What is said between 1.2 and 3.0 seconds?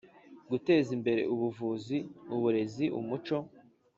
ubuvuzi uburezi